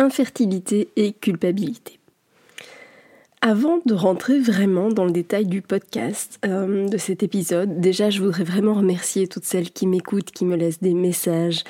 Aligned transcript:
Infertilité 0.00 0.88
et 0.96 1.12
culpabilité. 1.12 1.98
Avant 3.42 3.80
de 3.84 3.92
rentrer 3.92 4.38
vraiment 4.38 4.88
dans 4.88 5.04
le 5.04 5.10
détail 5.10 5.44
du 5.44 5.60
podcast, 5.60 6.38
euh, 6.46 6.88
de 6.88 6.96
cet 6.96 7.22
épisode, 7.22 7.80
déjà 7.80 8.08
je 8.08 8.22
voudrais 8.22 8.44
vraiment 8.44 8.72
remercier 8.72 9.28
toutes 9.28 9.44
celles 9.44 9.70
qui 9.70 9.86
m'écoutent, 9.86 10.30
qui 10.30 10.46
me 10.46 10.56
laissent 10.56 10.80
des 10.80 10.94
messages, 10.94 11.64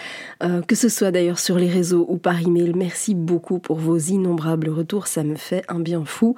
euh, 0.44 0.62
que 0.62 0.76
ce 0.76 0.88
soit 0.88 1.10
d'ailleurs 1.10 1.40
sur 1.40 1.56
les 1.56 1.68
réseaux 1.68 2.06
ou 2.08 2.18
par 2.18 2.40
email. 2.40 2.72
Merci 2.76 3.16
beaucoup 3.16 3.58
pour 3.58 3.78
vos 3.78 3.98
innombrables 3.98 4.68
retours, 4.68 5.08
ça 5.08 5.24
me 5.24 5.34
fait 5.34 5.64
un 5.66 5.80
bien 5.80 6.04
fou. 6.04 6.36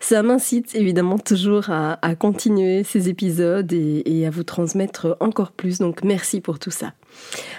Ça 0.00 0.22
m'incite 0.22 0.74
évidemment 0.74 1.18
toujours 1.18 1.68
à, 1.68 1.98
continuer 2.18 2.84
ces 2.84 3.10
épisodes 3.10 3.70
et 3.70 4.26
à 4.26 4.30
vous 4.30 4.44
transmettre 4.44 5.18
encore 5.20 5.52
plus, 5.52 5.78
donc 5.78 6.04
merci 6.04 6.40
pour 6.40 6.58
tout 6.58 6.70
ça. 6.70 6.94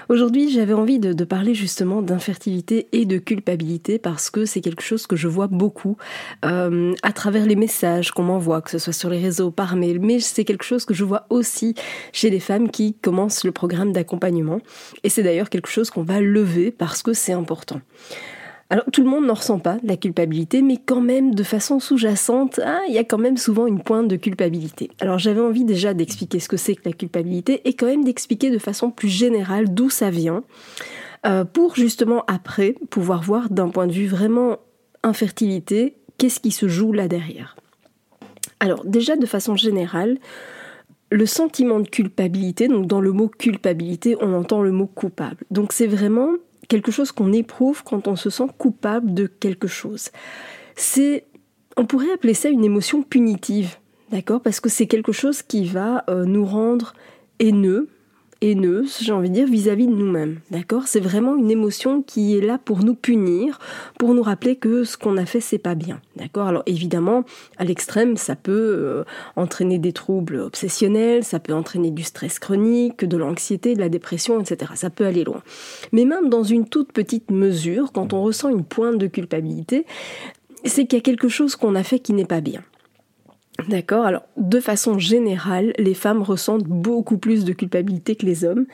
Aujourd'hui, 0.10 0.52
j'avais 0.52 0.74
envie 0.74 1.00
de, 1.00 1.26
parler 1.26 1.56
justement 1.56 2.02
d'infertilité 2.02 2.88
et 2.92 3.06
de 3.06 3.18
culpabilité 3.18 3.98
parce 3.98 4.30
que 4.30 4.46
c'est 4.46 4.62
quelque 4.62 4.84
chose 4.84 5.08
que 5.08 5.16
je 5.16 5.28
vois 5.28 5.48
beaucoup 5.48 5.98
euh, 6.46 6.94
à 7.02 7.12
travers 7.12 7.46
les 7.46 7.56
messages 7.56 8.12
qu'on 8.12 8.24
m'envoie, 8.24 8.62
que 8.62 8.70
ce 8.70 8.78
soit 8.78 8.94
sur 8.94 9.10
les 9.10 9.20
réseaux, 9.20 9.50
par 9.50 9.76
mail, 9.76 10.00
mais 10.00 10.20
c'est 10.20 10.46
quelque 10.46 10.64
chose 10.64 10.86
que 10.86 10.94
je 10.94 11.04
vois 11.04 11.26
aussi 11.30 11.74
chez 12.12 12.30
les 12.30 12.40
femmes 12.40 12.70
qui 12.70 12.94
commencent 12.94 13.44
le 13.44 13.52
programme 13.52 13.92
d'accompagnement. 13.92 14.60
Et 15.04 15.10
c'est 15.10 15.24
d'ailleurs 15.24 15.50
quelque 15.50 15.70
chose 15.70 15.90
qu'on 15.90 16.04
va 16.04 16.22
lever 16.22 16.72
parce 16.72 17.02
que 17.02 17.14
c'est 17.14 17.34
important. 17.34 17.82
Alors 18.70 18.86
tout 18.92 19.04
le 19.04 19.10
monde 19.10 19.26
n'en 19.26 19.36
ressent 19.36 19.60
pas 19.60 19.78
la 19.84 19.96
culpabilité, 19.96 20.64
mais 20.64 20.78
quand 20.84 21.02
même 21.02 21.36
de 21.36 21.44
façon 21.44 21.80
sous-jacente, 21.80 22.60
ah, 22.66 22.82
il 22.88 22.96
y 22.96 22.98
a 22.98 23.04
quand 23.04 23.20
même 23.20 23.38
souvent 23.38 23.68
une 23.68 23.80
pointe 23.80 24.08
de 24.08 24.16
culpabilité. 24.16 24.90
Alors 25.00 25.20
j'avais 25.20 25.42
envie 25.42 25.66
déjà 25.66 25.94
d'expliquer 25.94 26.40
ce 26.40 26.48
que 26.48 26.58
c'est 26.58 26.76
que 26.76 26.82
la 26.86 26.94
culpabilité 26.94 27.62
et 27.66 27.74
quand 27.74 27.86
même 27.86 28.04
d'expliquer 28.04 28.50
de 28.50 28.58
façon 28.58 28.90
plus 28.90 29.10
générale 29.10 29.72
d'où 29.72 29.92
ça 29.92 30.10
vient, 30.10 30.44
euh, 31.28 31.46
pour 31.46 31.76
justement 31.76 32.24
après 32.28 32.76
pouvoir 32.90 33.22
voir 33.22 33.50
d'un 33.52 33.70
point 33.70 33.86
de 33.86 33.92
vue 33.92 34.08
vraiment 34.08 34.58
infertilité, 35.04 35.98
qu'est-ce 36.18 36.40
qui 36.40 36.52
se 36.52 36.68
joue 36.68 36.92
là 36.92 37.08
derrière. 37.08 37.56
Alors 38.60 38.84
déjà 38.84 39.16
de 39.16 39.28
façon 39.28 39.56
générale, 39.56 40.18
le 41.12 41.26
sentiment 41.28 41.80
de 41.80 41.88
culpabilité, 41.88 42.68
donc 42.68 42.88
dans 42.88 43.00
le 43.00 43.12
mot 43.12 43.28
culpabilité, 43.28 44.18
on 44.22 44.34
entend 44.34 44.64
le 44.64 44.72
mot 44.72 44.88
coupable. 44.88 45.46
Donc 45.52 45.72
c'est 45.72 45.88
vraiment 45.88 46.30
quelque 46.68 46.92
chose 46.92 47.12
qu'on 47.12 47.34
éprouve 47.34 47.84
quand 47.84 48.08
on 48.08 48.16
se 48.16 48.30
sent 48.30 48.48
coupable 48.58 49.14
de 49.14 49.28
quelque 49.28 49.68
chose. 49.68 50.10
C'est, 50.76 51.26
on 51.78 51.86
pourrait 51.86 52.12
appeler 52.12 52.34
ça 52.34 52.50
une 52.50 52.64
émotion 52.64 53.04
punitive, 53.04 53.78
d'accord? 54.12 54.42
Parce 54.42 54.60
que 54.60 54.70
c'est 54.70 54.88
quelque 54.88 55.12
chose 55.12 55.42
qui 55.42 55.66
va 55.66 56.04
euh, 56.10 56.26
nous 56.26 56.46
rendre 56.46 56.94
haineux, 57.40 57.90
haineuse, 58.52 59.00
j'ai 59.02 59.12
envie 59.12 59.30
de 59.30 59.36
dire, 59.36 59.48
vis-à-vis 59.48 59.88
de 59.88 59.94
nous-mêmes. 59.94 60.40
D'accord? 60.52 60.88
C'est 60.88 61.00
vraiment 61.00 61.36
une 61.36 61.52
émotion 61.52 62.02
qui 62.02 62.38
est 62.38 62.42
là 62.42 62.58
pour 62.58 62.84
nous 62.84 62.96
punir, 62.96 63.60
pour 63.98 64.14
nous 64.14 64.24
rappeler 64.24 64.56
que 64.56 64.84
ce 64.84 64.98
qu'on 64.98 65.18
a 65.18 65.26
fait, 65.26 65.40
c'est 65.40 65.58
pas 65.58 65.76
bien. 65.76 66.00
D'accord? 66.16 66.48
Alors 66.48 66.64
évidemment, 66.66 67.24
à 67.58 67.66
l'extrême, 67.66 68.18
ça 68.18 68.36
peut 68.36 68.52
euh, 68.52 69.04
entraîner 69.36 69.80
des 69.80 69.94
troubles 69.94 70.38
obsessionnels, 70.38 71.24
ça 71.24 71.40
peut 71.40 71.54
entraîner 71.54 71.92
du 71.92 72.04
stress 72.04 72.40
chronique, 72.40 73.06
de 73.06 73.18
l'anxiété, 73.18 73.74
de 73.74 73.80
la 73.80 73.90
dépression, 73.90 74.40
etc. 74.40 74.72
Ça 74.76 74.90
peut 74.90 75.06
aller 75.06 75.24
loin. 75.24 75.42
Mais 75.92 76.06
même 76.06 76.30
dans 76.30 76.44
une 76.44 76.68
toute 76.68 76.92
petite 76.92 77.32
mesure, 77.32 77.92
quand 77.92 78.14
on 78.14 78.22
ressent 78.22 78.50
une 78.50 78.64
pointe 78.64 78.98
de 78.98 79.08
culpabilité, 79.08 79.86
c'est 80.64 80.86
qu'il 80.86 80.98
y 80.98 81.02
a 81.02 81.04
quelque 81.04 81.30
chose 81.30 81.56
qu'on 81.56 81.76
a 81.76 81.84
fait 81.84 82.00
qui 82.00 82.14
n'est 82.14 82.26
pas 82.26 82.42
bien. 82.42 82.62
D'accord 83.70 84.06
Alors, 84.06 84.24
de 84.36 84.60
façon 84.60 85.00
générale, 85.00 85.74
les 85.78 85.94
femmes 85.94 86.22
ressentent 86.22 86.66
beaucoup 86.66 87.18
plus 87.18 87.46
de 87.46 87.54
culpabilité 87.54 88.16
que 88.16 88.26
les 88.26 88.44
hommes. 88.44 88.66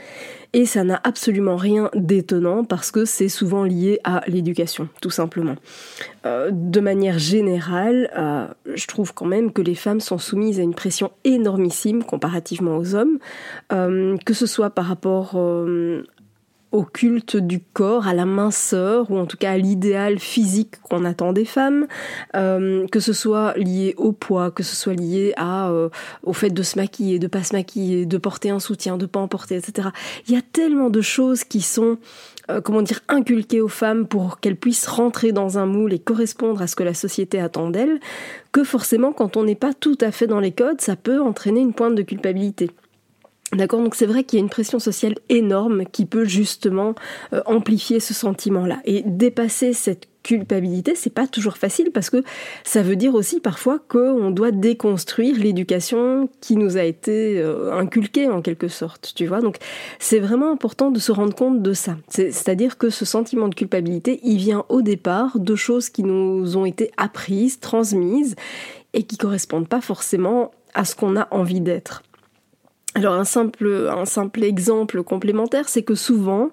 Et 0.53 0.66
ça 0.66 0.84
n'a 0.84 1.00
absolument 1.03 1.56
rien 1.56 1.92
d'étonnant 1.94 2.64
parce 2.64 2.90
que 2.92 3.06
c'est 3.06 3.30
souvent 3.30 3.64
lié 3.64 4.00
à 4.03 4.24
l'éducation, 4.28 4.90
tout 5.00 5.12
simplement. 5.12 5.56
Euh, 6.25 6.50
de 6.52 6.80
manière 6.80 7.19
générale, 7.19 8.09
euh, 8.18 8.47
je 8.74 8.88
trouve 8.88 9.14
quand 9.14 9.28
même 9.28 9.53
que 9.53 9.62
les 9.62 9.75
femmes 9.75 10.02
sont 10.02 10.18
soumises 10.18 10.59
à 10.59 10.64
une 10.64 10.74
pression 10.74 11.12
énormissime 11.24 12.03
comparativement 12.03 12.75
aux 12.75 12.96
hommes, 12.96 13.19
euh, 13.72 14.18
que 14.25 14.34
ce 14.34 14.48
soit 14.48 14.72
par 14.72 14.86
rapport 14.86 15.36
au 16.71 16.83
culte 16.83 17.35
du 17.35 17.59
corps, 17.59 18.07
à 18.07 18.13
la 18.13 18.25
minceur, 18.25 19.11
ou 19.11 19.17
en 19.17 19.25
tout 19.25 19.37
cas 19.37 19.51
à 19.51 19.57
l'idéal 19.57 20.19
physique 20.19 20.79
qu'on 20.81 21.03
attend 21.03 21.33
des 21.33 21.45
femmes, 21.45 21.87
euh, 22.35 22.87
que 22.87 22.99
ce 22.99 23.13
soit 23.13 23.53
lié 23.57 23.93
au 23.97 24.13
poids, 24.13 24.51
que 24.51 24.63
ce 24.63 24.75
soit 24.75 24.93
lié 24.93 25.33
à, 25.35 25.69
euh, 25.69 25.89
au 26.23 26.33
fait 26.33 26.49
de 26.49 26.63
se 26.63 26.77
maquiller, 26.77 27.19
de 27.19 27.27
pas 27.27 27.43
se 27.43 27.53
maquiller, 27.53 28.05
de 28.05 28.17
porter 28.17 28.49
un 28.49 28.59
soutien, 28.59 28.97
de 28.97 29.05
pas 29.05 29.19
en 29.19 29.27
porter, 29.27 29.55
etc. 29.55 29.89
Il 30.27 30.33
y 30.33 30.37
a 30.37 30.41
tellement 30.41 30.89
de 30.89 31.01
choses 31.01 31.43
qui 31.43 31.61
sont, 31.61 31.97
euh, 32.49 32.61
comment 32.61 32.81
dire, 32.81 33.01
inculquées 33.09 33.61
aux 33.61 33.67
femmes 33.67 34.07
pour 34.07 34.39
qu'elles 34.39 34.55
puissent 34.55 34.88
rentrer 34.88 35.33
dans 35.33 35.57
un 35.57 35.65
moule 35.65 35.93
et 35.93 35.99
correspondre 35.99 36.61
à 36.61 36.67
ce 36.67 36.77
que 36.77 36.83
la 36.83 36.93
société 36.93 37.39
attend 37.39 37.69
d'elles, 37.69 37.99
que 38.53 38.63
forcément 38.63 39.11
quand 39.11 39.35
on 39.35 39.43
n'est 39.43 39.55
pas 39.55 39.73
tout 39.73 39.97
à 39.99 40.11
fait 40.11 40.27
dans 40.27 40.39
les 40.39 40.51
codes, 40.51 40.79
ça 40.79 40.95
peut 40.95 41.21
entraîner 41.21 41.59
une 41.59 41.73
pointe 41.73 41.95
de 41.95 42.01
culpabilité. 42.01 42.71
D'accord, 43.53 43.81
donc 43.81 43.95
c'est 43.95 44.06
vrai 44.06 44.23
qu'il 44.23 44.39
y 44.39 44.41
a 44.41 44.44
une 44.44 44.50
pression 44.50 44.79
sociale 44.79 45.16
énorme 45.28 45.84
qui 45.85 46.06
peut 46.06 46.23
justement 46.23 46.95
euh, 47.34 47.41
amplifier 47.45 48.00
ce 48.00 48.13
sentiment-là 48.13 48.79
et 48.85 49.03
dépasser 49.06 49.73
cette 49.73 50.07
culpabilité, 50.23 50.95
c'est 50.95 51.13
pas 51.13 51.28
toujours 51.28 51.57
facile 51.57 51.91
parce 51.91 52.09
que 52.09 52.23
ça 52.63 52.81
veut 52.81 52.95
dire 52.95 53.16
aussi 53.16 53.39
parfois 53.39 53.79
qu'on 53.79 54.31
doit 54.31 54.51
déconstruire 54.51 55.38
l'éducation 55.38 56.29
qui 56.41 56.56
nous 56.56 56.78
a 56.78 56.84
été 56.84 57.39
euh, 57.39 57.73
inculquée 57.73 58.29
en 58.29 58.41
quelque 58.41 58.67
sorte, 58.67 59.13
tu 59.16 59.25
vois. 59.25 59.41
Donc 59.41 59.57
c'est 60.00 60.19
vraiment 60.19 60.51
important 60.51 60.91
de 60.91 61.00
se 61.00 61.12
rendre 61.12 61.35
compte 61.35 61.62
de 61.62 61.73
ça. 61.73 61.97
C'est-à-dire 62.07 62.78
que 62.78 62.89
ce 62.89 63.03
sentiment 63.03 63.47
de 63.47 63.56
culpabilité, 63.56 64.19
il 64.23 64.38
vient 64.38 64.63
au 64.69 64.81
départ 64.81 65.39
de 65.39 65.56
choses 65.56 65.89
qui 65.89 66.03
nous 66.03 66.56
ont 66.56 66.66
été 66.66 66.91
apprises, 66.97 67.59
transmises 67.59 68.35
et 68.94 69.03
qui 69.03 69.18
correspondent 69.18 69.68
pas 69.68 69.81
forcément 69.81 70.51
à 70.73 70.85
ce 70.85 70.95
qu'on 70.95 71.18
a 71.18 71.28
envie 71.31 71.62
d'être. 71.62 72.03
Alors 72.96 73.13
un 73.13 73.25
simple, 73.25 73.90
un 73.90 74.06
simple 74.06 74.44
exemple 74.44 75.02
complémentaire, 75.03 75.69
c'est 75.69 75.84
que 75.84 75.96
souvent, 75.96 76.50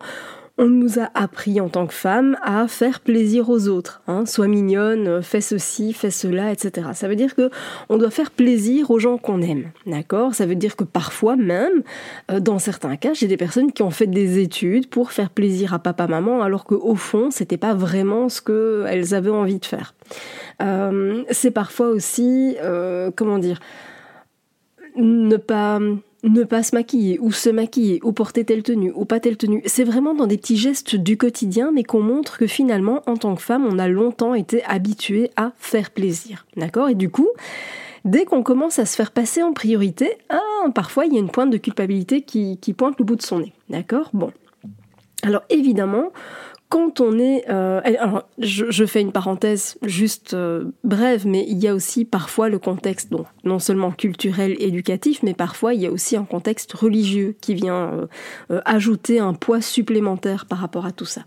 on 0.58 0.66
nous 0.66 0.98
a 0.98 1.08
appris 1.14 1.60
en 1.60 1.68
tant 1.68 1.86
que 1.86 1.94
femme 1.94 2.36
à 2.42 2.66
faire 2.66 2.98
plaisir 2.98 3.48
aux 3.48 3.68
autres. 3.68 4.02
Hein. 4.08 4.26
Sois 4.26 4.48
mignonne, 4.48 5.22
fais 5.22 5.40
ceci, 5.40 5.92
fais 5.92 6.10
cela, 6.10 6.50
etc. 6.50 6.88
Ça 6.94 7.06
veut 7.06 7.14
dire 7.14 7.36
que 7.36 7.48
on 7.88 7.96
doit 7.96 8.10
faire 8.10 8.32
plaisir 8.32 8.90
aux 8.90 8.98
gens 8.98 9.18
qu'on 9.18 9.40
aime, 9.40 9.70
d'accord? 9.86 10.34
Ça 10.34 10.46
veut 10.46 10.56
dire 10.56 10.74
que 10.74 10.82
parfois 10.82 11.36
même, 11.36 11.82
euh, 12.30 12.40
dans 12.40 12.58
certains 12.58 12.96
cas, 12.96 13.14
j'ai 13.14 13.28
des 13.28 13.36
personnes 13.36 13.72
qui 13.72 13.82
ont 13.82 13.90
fait 13.90 14.08
des 14.08 14.40
études 14.40 14.88
pour 14.88 15.12
faire 15.12 15.30
plaisir 15.30 15.74
à 15.74 15.78
papa, 15.78 16.08
maman, 16.08 16.42
alors 16.42 16.64
qu'au 16.64 16.96
fond, 16.96 17.30
c'était 17.30 17.56
pas 17.56 17.74
vraiment 17.74 18.28
ce 18.28 18.42
qu'elles 18.42 19.14
avaient 19.14 19.30
envie 19.30 19.60
de 19.60 19.66
faire. 19.66 19.94
Euh, 20.60 21.22
c'est 21.30 21.52
parfois 21.52 21.88
aussi, 21.88 22.56
euh, 22.60 23.12
comment 23.14 23.38
dire, 23.38 23.60
ne 24.96 25.36
pas 25.36 25.78
ne 26.24 26.42
pas 26.44 26.62
se 26.62 26.74
maquiller, 26.74 27.18
ou 27.20 27.32
se 27.32 27.48
maquiller, 27.48 28.00
ou 28.02 28.12
porter 28.12 28.44
telle 28.44 28.62
tenue, 28.62 28.92
ou 28.94 29.04
pas 29.04 29.20
telle 29.20 29.36
tenue. 29.36 29.62
C'est 29.66 29.84
vraiment 29.84 30.14
dans 30.14 30.26
des 30.26 30.36
petits 30.36 30.56
gestes 30.56 30.96
du 30.96 31.16
quotidien, 31.16 31.70
mais 31.72 31.84
qu'on 31.84 32.02
montre 32.02 32.38
que 32.38 32.46
finalement, 32.46 33.02
en 33.06 33.16
tant 33.16 33.34
que 33.34 33.42
femme, 33.42 33.66
on 33.66 33.78
a 33.78 33.88
longtemps 33.88 34.34
été 34.34 34.64
habitué 34.64 35.30
à 35.36 35.52
faire 35.58 35.90
plaisir. 35.90 36.46
D'accord? 36.56 36.88
Et 36.88 36.94
du 36.94 37.08
coup, 37.10 37.28
dès 38.04 38.24
qu'on 38.24 38.42
commence 38.42 38.78
à 38.78 38.86
se 38.86 38.96
faire 38.96 39.12
passer 39.12 39.42
en 39.42 39.52
priorité, 39.52 40.18
ah, 40.28 40.40
parfois 40.74 41.06
il 41.06 41.12
y 41.12 41.16
a 41.16 41.20
une 41.20 41.30
pointe 41.30 41.50
de 41.50 41.58
culpabilité 41.58 42.22
qui 42.22 42.74
pointe 42.76 42.98
le 42.98 43.04
bout 43.04 43.16
de 43.16 43.22
son 43.22 43.40
nez. 43.40 43.52
D'accord? 43.68 44.10
Bon. 44.12 44.32
Alors 45.22 45.42
évidemment, 45.50 46.12
quand 46.68 47.00
on 47.00 47.18
est... 47.18 47.44
Euh, 47.48 47.80
alors, 47.84 48.28
je, 48.38 48.84
fais 48.84 49.00
une 49.00 49.12
parenthèse 49.12 49.78
juste 49.82 50.34
euh, 50.34 50.64
brève, 50.84 51.26
mais 51.26 51.44
il 51.48 51.58
y 51.58 51.68
a 51.68 51.74
aussi 51.74 52.04
parfois 52.04 52.48
le 52.48 52.58
contexte, 52.58 53.10
non 53.44 53.58
seulement 53.58 53.90
culturel, 53.90 54.54
éducatif, 54.58 55.22
mais 55.22 55.34
parfois 55.34 55.74
il 55.74 55.80
y 55.80 55.86
a 55.86 55.90
aussi 55.90 56.16
un 56.16 56.24
contexte 56.24 56.72
religieux 56.74 57.36
qui 57.40 57.54
vient 57.54 58.08
euh, 58.50 58.60
ajouter 58.64 59.18
un 59.18 59.34
poids 59.34 59.62
supplémentaire 59.62 60.46
par 60.46 60.58
rapport 60.58 60.84
à 60.84 60.92
tout 60.92 61.06
ça. 61.06 61.22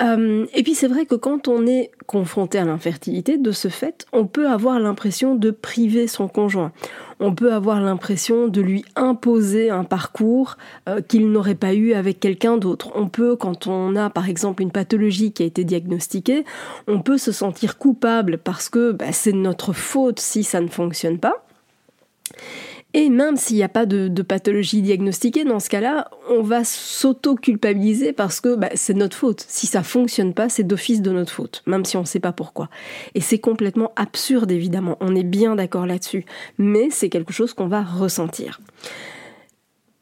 Et 0.00 0.62
puis 0.62 0.74
c'est 0.74 0.86
vrai 0.86 1.06
que 1.06 1.16
quand 1.16 1.48
on 1.48 1.66
est 1.66 1.90
confronté 2.06 2.58
à 2.58 2.64
l'infertilité, 2.64 3.36
de 3.36 3.50
ce 3.50 3.68
fait, 3.68 4.06
on 4.12 4.26
peut 4.26 4.48
avoir 4.48 4.78
l'impression 4.78 5.34
de 5.34 5.50
priver 5.50 6.06
son 6.06 6.28
conjoint 6.28 6.72
on 7.20 7.34
peut 7.34 7.52
avoir 7.52 7.80
l'impression 7.80 8.48
de 8.48 8.60
lui 8.60 8.84
imposer 8.96 9.70
un 9.70 9.84
parcours 9.84 10.56
euh, 10.88 11.00
qu'il 11.00 11.30
n'aurait 11.30 11.54
pas 11.54 11.74
eu 11.74 11.92
avec 11.92 12.20
quelqu'un 12.20 12.56
d'autre. 12.56 12.90
On 12.94 13.08
peut, 13.08 13.36
quand 13.36 13.66
on 13.66 13.96
a 13.96 14.10
par 14.10 14.28
exemple 14.28 14.62
une 14.62 14.70
pathologie 14.70 15.32
qui 15.32 15.42
a 15.42 15.46
été 15.46 15.64
diagnostiquée, 15.64 16.44
on 16.86 17.00
peut 17.00 17.18
se 17.18 17.32
sentir 17.32 17.78
coupable 17.78 18.38
parce 18.38 18.68
que 18.68 18.92
bah, 18.92 19.12
c'est 19.12 19.32
notre 19.32 19.72
faute 19.72 20.20
si 20.20 20.44
ça 20.44 20.60
ne 20.60 20.68
fonctionne 20.68 21.18
pas. 21.18 21.44
Et 23.00 23.10
même 23.10 23.36
s'il 23.36 23.54
n'y 23.54 23.62
a 23.62 23.68
pas 23.68 23.86
de, 23.86 24.22
pathologie 24.22 24.82
diagnostiquée, 24.82 25.44
dans 25.44 25.60
ce 25.60 25.68
cas-là, 25.68 26.10
on 26.30 26.42
va 26.42 26.64
s'auto-culpabiliser 26.64 28.12
parce 28.12 28.40
que 28.40 28.56
bah, 28.56 28.70
c'est 28.74 28.92
notre 28.92 29.16
faute. 29.16 29.44
Si 29.46 29.68
ça 29.68 29.84
fonctionne 29.84 30.34
pas, 30.34 30.48
c'est 30.48 30.64
d'office 30.64 31.00
de 31.00 31.12
notre 31.12 31.30
faute, 31.30 31.62
même 31.64 31.84
si 31.84 31.96
on 31.96 32.00
ne 32.00 32.06
sait 32.06 32.18
pas 32.18 32.32
pourquoi. 32.32 32.68
Et 33.14 33.20
c'est 33.20 33.38
complètement 33.38 33.92
absurde, 33.94 34.50
évidemment. 34.50 34.96
On 34.98 35.14
est 35.14 35.22
bien 35.22 35.54
d'accord 35.54 35.86
là-dessus. 35.86 36.24
Mais 36.58 36.88
c'est 36.90 37.08
quelque 37.08 37.32
chose 37.32 37.54
qu'on 37.54 37.68
va 37.68 37.84
ressentir. 37.84 38.60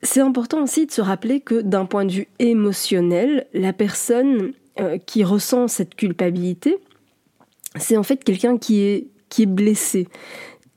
C'est 0.01 0.23
important 0.23 0.63
aussi 0.63 0.87
de 0.87 0.91
se 0.91 1.03
rappeler 1.03 1.41
que 1.41 1.61
d'un 1.61 1.85
point 1.85 2.07
de 2.07 2.13
vue 2.13 2.29
émotionnel, 2.39 3.47
la 3.53 3.75
personne 3.75 4.55
euh, 4.81 4.97
qui 4.97 5.23
ressent 5.23 5.69
cette 5.69 5.97
culpabilité, 5.97 6.79
c'est 7.79 7.99
en 7.99 8.03
fait 8.03 8.25
quelqu'un 8.25 8.57
qui 8.57 8.81
est, 8.81 9.09
qui 9.29 9.43
est 9.43 9.47
blessé 9.47 10.09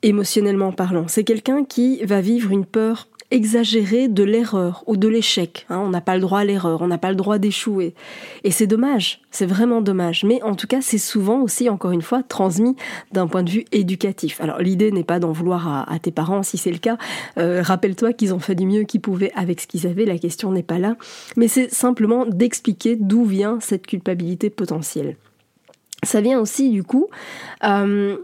émotionnellement 0.04 0.72
parlant. 0.72 1.08
C'est 1.08 1.24
quelqu'un 1.24 1.64
qui 1.64 2.04
va 2.06 2.22
vivre 2.22 2.52
une 2.52 2.66
peur 2.66 3.08
exagérée 3.32 4.08
de 4.08 4.24
l'erreur 4.24 4.84
ou 4.88 4.98
de 4.98 5.08
l'échec. 5.08 5.66
Hein. 5.70 5.78
on 5.80 5.90
n'a 5.90 6.02
pas 6.02 6.16
le 6.16 6.22
droit 6.22 6.40
à 6.40 6.44
l'erreur, 6.44 6.82
on 6.82 6.88
n'a 6.88 6.98
pas 6.98 7.10
le 7.10 7.16
droit 7.16 7.38
d'échouer. 7.38 7.94
Et 8.44 8.52
c'est 8.52 8.66
dommage, 8.66 9.22
c'est 9.30 9.46
vraiment 9.46 9.82
dommage. 9.82 10.24
Mais 10.24 10.42
en 10.42 10.56
tout 10.56 10.68
cas, 10.68 10.82
c'est 10.82 10.98
souvent 10.98 11.42
aussi, 11.42 11.70
encore 11.70 11.92
une 11.92 12.02
fois, 12.02 12.24
transmis 12.24 12.76
d'un 13.12 13.28
point 13.28 13.44
de 13.44 13.50
vue 13.50 13.66
éducatif. 13.72 14.42
Alors 14.42 14.60
l'idée 14.60 14.92
n'est 14.92 15.04
pas 15.04 15.20
d'en 15.20 15.32
vouloir 15.32 15.90
à, 15.90 16.00
tes 16.00 16.12
parents 16.12 16.44
si 16.44 16.58
c'est 16.58 16.72
le 16.72 16.80
cas. 16.80 16.98
Euh, 17.38 17.62
rappelle-toi 17.62 18.14
qu'ils 18.14 18.34
ont 18.34 18.40
fait 18.40 18.56
du 18.56 18.66
mieux 18.66 18.84
qu'ils 18.84 19.02
pouvaient 19.02 19.32
avec 19.36 19.62
ce 19.62 19.68
qu'ils 19.68 19.86
avaient, 19.86 20.06
la 20.06 20.18
question 20.18 20.52
n'est 20.52 20.64
pas 20.64 20.80
là. 20.80 20.96
Mais 21.38 21.48
c'est 21.48 21.72
simplement 21.72 22.26
d'expliquer 22.26 22.96
d'où 22.96 23.26
vient 23.26 23.60
cette 23.60 23.86
culpabilité 23.86 24.50
potentielle. 24.50 25.18
Ça 26.04 26.22
vient 26.22 26.40
aussi 26.40 26.72
du 26.72 26.84
coup... 26.84 27.08
Euh, 27.64 28.18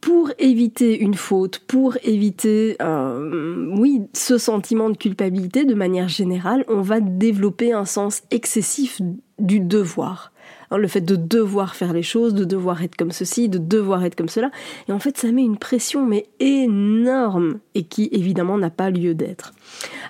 pour 0.00 0.30
éviter 0.38 0.98
une 0.98 1.14
faute, 1.14 1.58
pour 1.60 1.96
éviter, 2.02 2.76
euh, 2.82 3.66
oui, 3.76 4.02
ce 4.12 4.38
sentiment 4.38 4.90
de 4.90 4.96
culpabilité, 4.96 5.64
de 5.64 5.74
manière 5.74 6.08
générale, 6.08 6.64
on 6.68 6.80
va 6.80 7.00
développer 7.00 7.72
un 7.72 7.84
sens 7.84 8.22
excessif 8.30 9.00
du 9.38 9.60
devoir. 9.60 10.32
Le 10.70 10.88
fait 10.88 11.02
de 11.02 11.16
devoir 11.16 11.74
faire 11.76 11.92
les 11.92 12.02
choses, 12.02 12.32
de 12.32 12.44
devoir 12.44 12.82
être 12.82 12.96
comme 12.96 13.12
ceci, 13.12 13.50
de 13.50 13.58
devoir 13.58 14.04
être 14.04 14.14
comme 14.14 14.30
cela. 14.30 14.50
Et 14.88 14.92
en 14.92 14.98
fait, 14.98 15.18
ça 15.18 15.30
met 15.30 15.42
une 15.42 15.58
pression, 15.58 16.06
mais 16.06 16.28
énorme, 16.40 17.58
et 17.74 17.82
qui 17.82 18.08
évidemment 18.10 18.56
n'a 18.56 18.70
pas 18.70 18.88
lieu 18.88 19.14
d'être. 19.14 19.52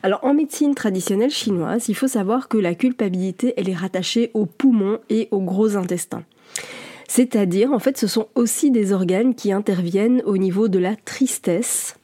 Alors, 0.05 0.21
en 0.23 0.35
médecine 0.35 0.77
traditionnelle 0.77 1.31
chinoise, 1.31 1.89
il 1.89 1.97
faut 1.97 2.07
savoir 2.07 2.47
que 2.47 2.59
la 2.59 2.77
culpabilité, 2.77 3.55
elle 3.57 3.69
est 3.69 3.75
rattachée 3.75 4.31
aux 4.35 4.47
poumons 4.47 5.01
et 5.11 5.27
aux 5.33 5.41
gros 5.41 5.77
intestins. 5.77 6.23
C'est-à-dire, 7.15 7.73
en 7.73 7.79
fait, 7.79 7.99
ce 7.99 8.07
sont 8.07 8.29
aussi 8.35 8.71
des 8.71 8.95
organes 8.95 9.35
qui 9.35 9.53
interviennent 9.53 10.23
au 10.25 10.39
niveau 10.39 10.69
de 10.69 10.79
la 10.79 10.97
tristesse, 10.97 11.97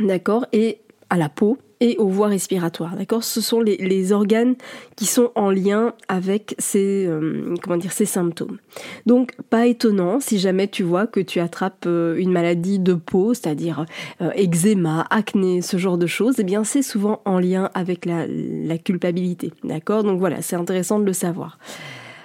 d'accord, 0.00 0.46
et 0.52 0.78
à 1.10 1.16
la 1.16 1.28
peau 1.28 1.58
et 1.80 1.96
aux 1.98 2.06
voies 2.06 2.28
respiratoires, 2.28 2.94
d'accord. 2.94 3.24
Ce 3.24 3.40
sont 3.40 3.60
les, 3.60 4.12
organes 4.12 4.54
qui 4.94 5.06
sont 5.06 5.32
en 5.34 5.50
lien 5.50 5.94
avec 6.06 6.54
ces, 6.60 7.04
euh, 7.04 7.56
comment 7.64 7.76
dire, 7.76 7.90
ces 7.90 8.04
symptômes. 8.04 8.58
Donc, 9.06 9.32
pas 9.50 9.66
étonnant 9.66 10.20
si 10.20 10.38
jamais 10.38 10.68
tu 10.68 10.84
vois 10.84 11.08
que 11.08 11.18
tu 11.18 11.40
attrapes 11.40 11.86
euh, 11.88 12.14
une 12.16 12.30
maladie 12.30 12.78
de 12.78 12.94
peau, 12.94 13.34
c'est-à-dire 13.34 13.86
euh, 14.20 14.30
eczéma, 14.36 15.04
acné, 15.10 15.62
ce 15.62 15.78
genre 15.78 15.98
de 15.98 16.06
choses, 16.06 16.36
eh 16.38 16.44
bien, 16.44 16.62
c'est 16.62 16.82
souvent 16.82 17.22
en 17.24 17.40
lien 17.40 17.70
avec 17.74 18.06
la, 18.06 18.28
la 18.28 18.78
culpabilité, 18.78 19.50
d'accord. 19.64 20.04
Donc 20.04 20.20
voilà, 20.20 20.42
c'est 20.42 20.54
intéressant 20.54 21.00
de 21.00 21.06
le 21.06 21.12
savoir. 21.12 21.58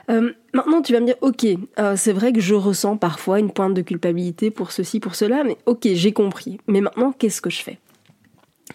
Euh, 0.10 0.32
maintenant, 0.54 0.82
tu 0.82 0.94
vas 0.94 1.00
me 1.00 1.06
dire, 1.06 1.18
ok, 1.22 1.46
euh, 1.80 1.96
c'est 1.98 2.14
vrai 2.14 2.32
que 2.32 2.40
je 2.40 2.56
ressens 2.56 2.98
parfois 2.98 3.40
une 3.40 3.52
pointe 3.52 3.74
de 3.74 3.82
culpabilité 3.82 4.52
pour 4.52 4.72
ceci, 4.72 5.00
pour 5.00 5.16
cela, 5.16 5.44
mais 5.44 5.58
ok, 5.66 5.88
j'ai 5.94 6.14
compris. 6.14 6.60
Mais 6.68 6.82
maintenant, 6.82 7.12
qu'est-ce 7.12 7.42
que 7.42 7.50
je 7.50 7.62
fais? 7.62 7.80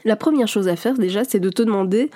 La 0.04 0.16
première 0.16 0.48
chose 0.48 0.68
à 0.68 0.76
faire, 0.76 0.94
déjà, 0.94 1.24
c'est 1.24 1.40
de 1.40 1.48
te 1.48 1.62
demander 1.62 2.10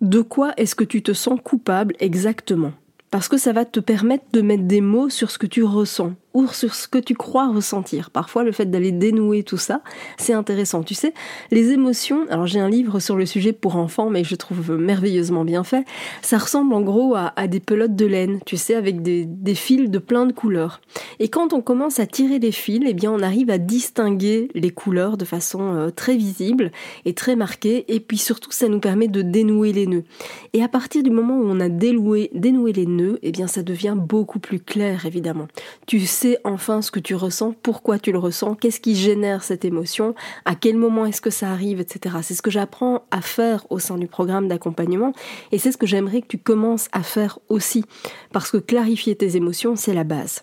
de 0.00 0.20
quoi 0.20 0.52
est-ce 0.56 0.74
que 0.74 0.84
tu 0.84 1.02
te 1.02 1.12
sens 1.12 1.38
coupable 1.42 1.94
exactement. 2.00 2.72
Parce 3.10 3.28
que 3.28 3.38
ça 3.38 3.52
va 3.52 3.64
te 3.64 3.80
permettre 3.80 4.24
de 4.32 4.42
mettre 4.42 4.64
des 4.64 4.80
mots 4.80 5.08
sur 5.08 5.30
ce 5.30 5.38
que 5.38 5.46
tu 5.46 5.62
ressens 5.62 6.12
sur 6.44 6.74
ce 6.74 6.86
que 6.88 6.98
tu 6.98 7.14
crois 7.14 7.48
ressentir. 7.48 8.10
Parfois, 8.10 8.44
le 8.44 8.52
fait 8.52 8.70
d'aller 8.70 8.92
dénouer 8.92 9.42
tout 9.42 9.56
ça, 9.56 9.80
c'est 10.18 10.32
intéressant. 10.32 10.82
Tu 10.82 10.94
sais, 10.94 11.14
les 11.50 11.72
émotions, 11.72 12.26
alors 12.28 12.46
j'ai 12.46 12.60
un 12.60 12.68
livre 12.68 13.00
sur 13.00 13.16
le 13.16 13.26
sujet 13.26 13.52
pour 13.52 13.76
enfants, 13.76 14.10
mais 14.10 14.24
je 14.24 14.34
trouve 14.34 14.72
merveilleusement 14.72 15.44
bien 15.44 15.64
fait, 15.64 15.84
ça 16.22 16.38
ressemble 16.38 16.74
en 16.74 16.82
gros 16.82 17.14
à, 17.16 17.46
des 17.46 17.60
pelotes 17.60 17.96
de 17.96 18.06
laine, 18.06 18.40
tu 18.44 18.56
sais, 18.56 18.74
avec 18.74 19.02
des, 19.02 19.26
fils 19.54 19.90
de 19.90 19.98
plein 19.98 20.26
de 20.26 20.32
couleurs. 20.32 20.80
Et 21.18 21.28
quand 21.28 21.52
on 21.52 21.62
commence 21.62 21.98
à 21.98 22.06
tirer 22.06 22.38
les 22.38 22.52
fils, 22.52 22.82
eh 22.86 22.94
bien 22.94 23.10
on 23.10 23.20
arrive 23.20 23.48
à 23.50 23.58
distinguer 23.58 24.48
les 24.54 24.70
couleurs 24.70 25.16
de 25.16 25.24
façon 25.24 25.74
euh, 25.74 25.90
très 25.90 26.16
visible 26.16 26.72
et 27.04 27.14
très 27.14 27.36
marquée, 27.36 27.84
et 27.88 28.00
puis 28.00 28.18
surtout 28.18 28.50
ça 28.50 28.68
nous 28.68 28.80
permet 28.80 29.08
de 29.08 29.22
dénouer 29.22 29.72
les 29.72 29.86
nœuds. 29.86 30.04
Et 30.52 30.62
à 30.62 30.68
partir 30.68 31.02
du 31.02 31.10
moment 31.10 31.38
où 31.38 31.46
on 31.46 31.60
a 31.60 31.68
dénoué, 31.68 32.30
dénoué 32.34 32.72
les 32.72 32.86
nœuds, 32.86 33.18
eh 33.22 33.32
bien 33.32 33.46
ça 33.46 33.62
devient 33.62 33.94
beaucoup 33.96 34.40
plus 34.40 34.60
clair 34.60 35.06
évidemment. 35.06 35.48
Tu 35.86 36.00
sais 36.00 36.25
enfin 36.44 36.82
ce 36.82 36.90
que 36.90 37.00
tu 37.00 37.14
ressens, 37.14 37.54
pourquoi 37.62 37.98
tu 37.98 38.12
le 38.12 38.18
ressens, 38.18 38.54
qu'est-ce 38.54 38.80
qui 38.80 38.94
génère 38.94 39.42
cette 39.42 39.64
émotion, 39.64 40.14
à 40.44 40.54
quel 40.54 40.76
moment 40.76 41.06
est-ce 41.06 41.20
que 41.20 41.30
ça 41.30 41.50
arrive, 41.50 41.80
etc. 41.80 42.16
C'est 42.22 42.34
ce 42.34 42.42
que 42.42 42.50
j'apprends 42.50 43.04
à 43.10 43.20
faire 43.20 43.66
au 43.70 43.78
sein 43.78 43.98
du 43.98 44.06
programme 44.06 44.48
d'accompagnement 44.48 45.12
et 45.52 45.58
c'est 45.58 45.72
ce 45.72 45.76
que 45.76 45.86
j'aimerais 45.86 46.22
que 46.22 46.28
tu 46.28 46.38
commences 46.38 46.88
à 46.92 47.02
faire 47.02 47.38
aussi 47.48 47.84
parce 48.32 48.50
que 48.50 48.58
clarifier 48.58 49.14
tes 49.16 49.36
émotions, 49.36 49.76
c'est 49.76 49.94
la 49.94 50.04
base. 50.04 50.42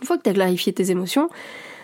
Une 0.00 0.06
fois 0.06 0.18
que 0.18 0.22
tu 0.22 0.30
as 0.30 0.34
clarifié 0.34 0.72
tes 0.72 0.90
émotions, 0.90 1.28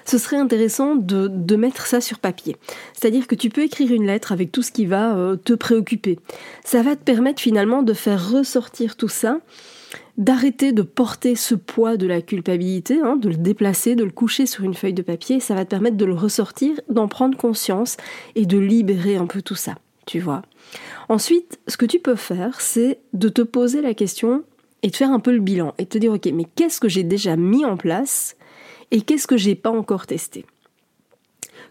ce 0.04 0.18
serait 0.18 0.36
intéressant 0.36 0.96
de, 0.96 1.56
mettre 1.56 1.86
ça 1.86 2.00
sur 2.00 2.18
papier. 2.18 2.56
C'est-à-dire 2.94 3.26
que 3.26 3.34
tu 3.34 3.50
peux 3.50 3.62
écrire 3.62 3.92
une 3.92 4.06
lettre 4.06 4.32
avec 4.32 4.50
tout 4.50 4.62
ce 4.62 4.72
qui 4.72 4.86
va 4.86 5.14
euh, 5.14 5.36
te 5.36 5.52
préoccuper. 5.52 6.18
Ça 6.64 6.82
va 6.82 6.96
te 6.96 7.02
permettre 7.02 7.40
finalement 7.40 7.82
de 7.82 7.92
faire 7.92 8.30
ressortir 8.30 8.96
tout 8.96 9.08
ça 9.08 9.38
d'arrêter 10.20 10.72
de 10.72 10.82
porter 10.82 11.34
ce 11.34 11.54
poids 11.54 11.96
de 11.96 12.06
la 12.06 12.20
culpabilité, 12.20 13.00
hein, 13.02 13.16
de 13.16 13.30
le 13.30 13.36
déplacer, 13.36 13.96
de 13.96 14.04
le 14.04 14.10
coucher 14.10 14.44
sur 14.44 14.64
une 14.64 14.74
feuille 14.74 14.92
de 14.92 15.02
papier, 15.02 15.40
ça 15.40 15.54
va 15.54 15.64
te 15.64 15.70
permettre 15.70 15.96
de 15.96 16.04
le 16.04 16.14
ressortir, 16.14 16.78
d'en 16.90 17.08
prendre 17.08 17.36
conscience 17.38 17.96
et 18.36 18.44
de 18.44 18.58
libérer 18.58 19.16
un 19.16 19.26
peu 19.26 19.40
tout 19.40 19.54
ça, 19.54 19.76
tu 20.06 20.20
vois. 20.20 20.42
Ensuite, 21.08 21.58
ce 21.66 21.78
que 21.78 21.86
tu 21.86 21.98
peux 21.98 22.16
faire, 22.16 22.60
c'est 22.60 23.00
de 23.14 23.30
te 23.30 23.40
poser 23.40 23.80
la 23.80 23.94
question 23.94 24.44
et 24.82 24.90
de 24.90 24.96
faire 24.96 25.10
un 25.10 25.20
peu 25.20 25.32
le 25.32 25.40
bilan 25.40 25.74
et 25.78 25.84
de 25.84 25.88
te 25.88 25.98
dire, 25.98 26.12
ok, 26.12 26.26
mais 26.34 26.44
qu'est-ce 26.54 26.80
que 26.80 26.88
j'ai 26.88 27.02
déjà 27.02 27.36
mis 27.36 27.64
en 27.64 27.78
place 27.78 28.36
et 28.90 29.00
qu'est-ce 29.00 29.26
que 29.26 29.38
j'ai 29.38 29.54
pas 29.54 29.70
encore 29.70 30.06
testé? 30.06 30.44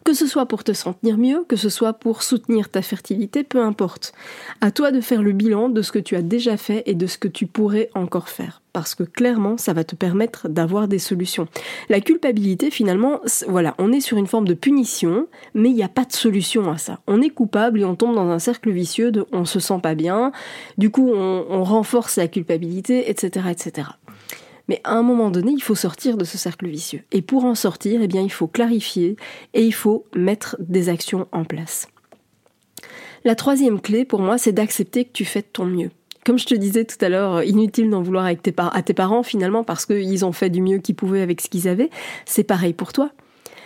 Que 0.09 0.15
ce 0.15 0.25
soit 0.25 0.47
pour 0.47 0.63
te 0.63 0.73
sentir 0.73 1.19
mieux, 1.19 1.45
que 1.47 1.55
ce 1.55 1.69
soit 1.69 1.93
pour 1.93 2.23
soutenir 2.23 2.69
ta 2.69 2.81
fertilité, 2.81 3.43
peu 3.43 3.61
importe. 3.61 4.11
À 4.59 4.71
toi 4.71 4.89
de 4.91 5.01
faire 5.01 5.21
le 5.21 5.33
bilan 5.33 5.69
de 5.69 5.83
ce 5.83 5.91
que 5.91 5.99
tu 5.99 6.15
as 6.15 6.23
déjà 6.23 6.57
fait 6.57 6.81
et 6.87 6.95
de 6.95 7.05
ce 7.05 7.19
que 7.19 7.27
tu 7.27 7.45
pourrais 7.45 7.91
encore 7.93 8.27
faire. 8.27 8.63
Parce 8.73 8.95
que 8.95 9.03
clairement, 9.03 9.57
ça 9.57 9.73
va 9.73 9.83
te 9.83 9.95
permettre 9.95 10.49
d'avoir 10.49 10.87
des 10.87 10.97
solutions. 10.97 11.47
La 11.89 12.01
culpabilité, 12.01 12.71
finalement, 12.71 13.19
voilà, 13.47 13.75
on 13.77 13.91
est 13.91 14.01
sur 14.01 14.17
une 14.17 14.25
forme 14.25 14.47
de 14.47 14.55
punition, 14.55 15.27
mais 15.53 15.69
il 15.69 15.75
n'y 15.75 15.83
a 15.83 15.89
pas 15.89 16.05
de 16.05 16.13
solution 16.13 16.71
à 16.71 16.79
ça. 16.79 16.97
On 17.05 17.21
est 17.21 17.29
coupable 17.29 17.81
et 17.81 17.85
on 17.85 17.95
tombe 17.95 18.15
dans 18.15 18.29
un 18.29 18.39
cercle 18.39 18.71
vicieux 18.71 19.11
de 19.11 19.27
on 19.31 19.45
se 19.45 19.59
sent 19.59 19.79
pas 19.83 19.93
bien, 19.93 20.31
du 20.79 20.89
coup 20.89 21.11
on, 21.13 21.45
on 21.51 21.63
renforce 21.63 22.15
la 22.15 22.27
culpabilité, 22.27 23.11
etc., 23.11 23.45
etc. 23.51 23.89
Mais 24.69 24.79
à 24.83 24.93
un 24.93 25.01
moment 25.01 25.31
donné, 25.31 25.51
il 25.51 25.63
faut 25.63 25.75
sortir 25.75 26.15
de 26.15 26.23
ce 26.23 26.37
cercle 26.37 26.67
vicieux. 26.67 27.01
Et 27.11 27.23
pour 27.23 27.43
en 27.43 27.55
sortir, 27.55 28.01
eh 28.03 28.07
bien, 28.07 28.21
il 28.21 28.31
faut 28.31 28.47
clarifier 28.47 29.17
et 29.55 29.63
il 29.63 29.73
faut 29.73 30.05
mettre 30.15 30.55
des 30.59 30.89
actions 30.89 31.27
en 31.31 31.43
place. 31.43 31.87
La 33.25 33.33
troisième 33.33 33.81
clé 33.81 34.05
pour 34.05 34.21
moi, 34.21 34.37
c'est 34.37 34.51
d'accepter 34.51 35.05
que 35.05 35.11
tu 35.11 35.25
fais 35.25 35.41
ton 35.41 35.65
mieux. 35.65 35.89
Comme 36.23 36.37
je 36.37 36.45
te 36.45 36.53
disais 36.53 36.85
tout 36.85 37.03
à 37.03 37.09
l'heure, 37.09 37.43
inutile 37.43 37.89
d'en 37.89 38.03
vouloir 38.03 38.25
à 38.25 38.35
tes 38.35 38.93
parents 38.93 39.23
finalement 39.23 39.63
parce 39.63 39.87
qu'ils 39.87 40.23
ont 40.23 40.31
fait 40.31 40.51
du 40.51 40.61
mieux 40.61 40.77
qu'ils 40.77 40.95
pouvaient 40.95 41.21
avec 41.21 41.41
ce 41.41 41.49
qu'ils 41.49 41.67
avaient. 41.67 41.89
C'est 42.25 42.43
pareil 42.43 42.73
pour 42.73 42.93
toi. 42.93 43.09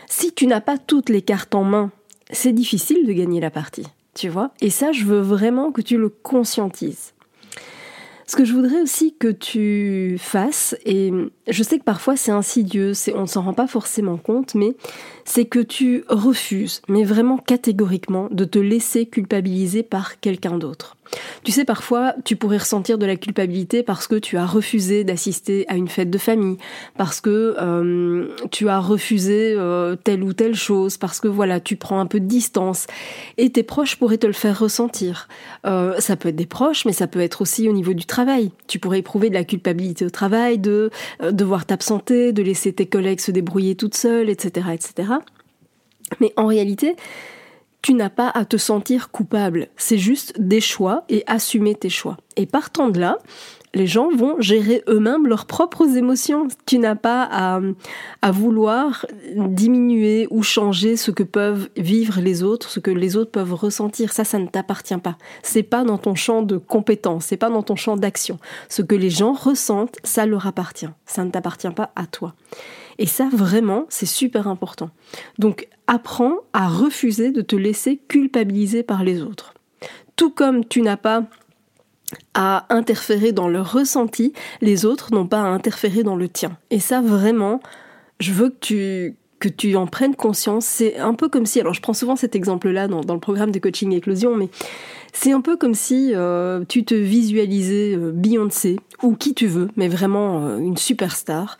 Si 0.07 0.31
tu 0.31 0.47
n'as 0.47 0.61
pas 0.61 0.77
toutes 0.77 1.09
les 1.09 1.21
cartes 1.21 1.53
en 1.53 1.65
main, 1.65 1.91
c'est 2.31 2.53
difficile 2.53 3.05
de 3.05 3.11
gagner 3.11 3.41
la 3.41 3.51
partie, 3.51 3.87
tu 4.13 4.29
vois. 4.29 4.51
Et 4.61 4.69
ça, 4.69 4.93
je 4.93 5.03
veux 5.03 5.19
vraiment 5.19 5.71
que 5.71 5.81
tu 5.81 5.97
le 5.97 6.09
conscientises. 6.09 7.12
Ce 8.25 8.35
que 8.35 8.45
je 8.45 8.53
voudrais 8.53 8.81
aussi 8.81 9.15
que 9.17 9.27
tu 9.27 10.17
fasses, 10.19 10.75
et 10.85 11.11
je 11.47 11.63
sais 11.63 11.77
que 11.77 11.83
parfois 11.83 12.15
c'est 12.15 12.31
insidieux, 12.31 12.93
on 13.15 13.21
ne 13.21 13.25
s'en 13.25 13.41
rend 13.41 13.53
pas 13.53 13.67
forcément 13.67 14.17
compte, 14.17 14.55
mais 14.55 14.75
c'est 15.25 15.45
que 15.45 15.59
tu 15.59 16.03
refuses, 16.09 16.81
mais 16.87 17.03
vraiment 17.03 17.37
catégoriquement, 17.37 18.27
de 18.31 18.45
te 18.45 18.59
laisser 18.59 19.05
culpabiliser 19.05 19.83
par 19.83 20.19
quelqu'un 20.19 20.57
d'autre. 20.57 20.97
Tu 21.43 21.51
sais, 21.51 21.65
parfois, 21.65 22.15
tu 22.23 22.35
pourrais 22.35 22.57
ressentir 22.57 22.97
de 22.97 23.05
la 23.05 23.15
culpabilité 23.15 23.83
parce 23.83 24.07
que 24.07 24.15
tu 24.15 24.37
as 24.37 24.45
refusé 24.45 25.03
d'assister 25.03 25.65
à 25.67 25.75
une 25.75 25.87
fête 25.87 26.09
de 26.09 26.17
famille, 26.17 26.57
parce 26.97 27.21
que 27.21 27.55
euh, 27.59 28.29
tu 28.51 28.69
as 28.69 28.79
refusé 28.79 29.53
euh, 29.57 29.95
telle 29.95 30.23
ou 30.23 30.33
telle 30.33 30.55
chose, 30.55 30.97
parce 30.97 31.19
que 31.19 31.27
voilà, 31.27 31.59
tu 31.59 31.75
prends 31.75 31.99
un 31.99 32.05
peu 32.05 32.19
de 32.19 32.25
distance. 32.25 32.87
Et 33.37 33.49
tes 33.51 33.63
proches 33.63 33.97
pourraient 33.97 34.17
te 34.17 34.27
le 34.27 34.33
faire 34.33 34.57
ressentir. 34.57 35.27
Euh, 35.65 35.99
ça 35.99 36.15
peut 36.15 36.29
être 36.29 36.35
des 36.35 36.45
proches, 36.45 36.85
mais 36.85 36.93
ça 36.93 37.07
peut 37.07 37.21
être 37.21 37.41
aussi 37.41 37.69
au 37.69 37.73
niveau 37.73 37.93
du 37.93 38.05
travail. 38.05 38.51
Tu 38.67 38.79
pourrais 38.79 38.99
éprouver 38.99 39.29
de 39.29 39.35
la 39.35 39.43
culpabilité 39.43 40.05
au 40.05 40.09
travail, 40.09 40.57
de 40.57 40.89
devoir 41.33 41.65
t'absenter, 41.65 42.33
de 42.33 42.41
laisser 42.41 42.73
tes 42.73 42.85
collègues 42.85 43.19
se 43.19 43.31
débrouiller 43.31 43.75
toutes 43.75 43.95
seules, 43.95 44.29
etc., 44.29 44.67
etc. 44.73 45.13
Mais 46.19 46.33
en 46.37 46.45
réalité, 46.45 46.95
tu 47.81 47.93
n'as 47.93 48.09
pas 48.09 48.29
à 48.29 48.45
te 48.45 48.57
sentir 48.57 49.11
coupable. 49.11 49.67
C'est 49.75 49.97
juste 49.97 50.39
des 50.39 50.61
choix 50.61 51.03
et 51.09 51.23
assumer 51.27 51.75
tes 51.75 51.89
choix. 51.89 52.17
Et 52.35 52.45
partant 52.45 52.89
de 52.89 52.99
là, 52.99 53.17
les 53.75 53.87
gens 53.87 54.09
vont 54.09 54.39
gérer 54.39 54.83
eux-mêmes 54.87 55.27
leurs 55.27 55.45
propres 55.45 55.97
émotions. 55.97 56.47
Tu 56.65 56.77
n'as 56.77 56.95
pas 56.95 57.23
à, 58.21 58.31
vouloir 58.31 59.05
diminuer 59.35 60.27
ou 60.29 60.43
changer 60.43 60.95
ce 60.95 61.11
que 61.11 61.23
peuvent 61.23 61.69
vivre 61.75 62.19
les 62.21 62.43
autres, 62.43 62.69
ce 62.69 62.79
que 62.79 62.91
les 62.91 63.17
autres 63.17 63.31
peuvent 63.31 63.53
ressentir. 63.53 64.13
Ça, 64.13 64.23
ça 64.23 64.37
ne 64.37 64.47
t'appartient 64.47 64.97
pas. 64.97 65.17
C'est 65.41 65.63
pas 65.63 65.83
dans 65.83 65.97
ton 65.97 66.13
champ 66.13 66.43
de 66.43 66.57
compétence, 66.57 67.25
c'est 67.25 67.37
pas 67.37 67.49
dans 67.49 67.63
ton 67.63 67.75
champ 67.75 67.97
d'action. 67.97 68.37
Ce 68.69 68.81
que 68.81 68.95
les 68.95 69.09
gens 69.09 69.33
ressentent, 69.33 69.97
ça 70.03 70.25
leur 70.25 70.45
appartient. 70.45 70.89
Ça 71.05 71.23
ne 71.25 71.31
t'appartient 71.31 71.71
pas 71.71 71.91
à 71.95 72.05
toi. 72.05 72.35
Et 72.99 73.07
ça, 73.07 73.27
vraiment, 73.33 73.85
c'est 73.89 74.05
super 74.05 74.47
important. 74.47 74.91
Donc, 75.39 75.67
apprends 75.87 76.35
à 76.53 76.67
refuser 76.67 77.31
de 77.31 77.41
te 77.41 77.55
laisser 77.55 77.99
culpabiliser 78.07 78.83
par 78.83 79.03
les 79.03 79.23
autres. 79.23 79.55
Tout 80.15 80.29
comme 80.29 80.63
tu 80.63 80.83
n'as 80.83 80.97
pas 80.97 81.23
à 82.33 82.65
interférer 82.69 83.31
dans 83.31 83.47
leur 83.47 83.71
ressenti, 83.71 84.33
les 84.61 84.85
autres 84.85 85.13
n'ont 85.13 85.27
pas 85.27 85.41
à 85.41 85.45
interférer 85.45 86.03
dans 86.03 86.15
le 86.15 86.29
tien. 86.29 86.57
Et 86.69 86.79
ça, 86.79 87.01
vraiment, 87.01 87.61
je 88.19 88.31
veux 88.31 88.49
que 88.49 88.59
tu, 88.59 89.15
que 89.39 89.49
tu 89.49 89.75
en 89.75 89.87
prennes 89.87 90.15
conscience. 90.15 90.65
C'est 90.65 90.97
un 90.97 91.13
peu 91.13 91.29
comme 91.29 91.45
si, 91.45 91.59
alors 91.59 91.73
je 91.73 91.81
prends 91.81 91.93
souvent 91.93 92.15
cet 92.15 92.35
exemple-là 92.35 92.87
dans, 92.87 93.01
le 93.13 93.19
programme 93.19 93.51
de 93.51 93.59
coaching 93.59 93.91
éclosion, 93.93 94.35
mais 94.35 94.49
c'est 95.11 95.31
un 95.31 95.41
peu 95.41 95.57
comme 95.57 95.75
si 95.75 96.11
euh, 96.13 96.63
tu 96.67 96.85
te 96.85 96.95
visualisais 96.95 97.95
euh, 97.95 98.11
Beyoncé 98.11 98.79
ou 99.01 99.15
qui 99.15 99.33
tu 99.33 99.47
veux, 99.47 99.69
mais 99.75 99.87
vraiment 99.87 100.45
euh, 100.45 100.57
une 100.57 100.77
superstar 100.77 101.57